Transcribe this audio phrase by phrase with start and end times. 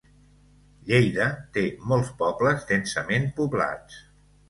[0.87, 1.27] Lleida
[1.59, 4.05] té molts pobles densament poblats.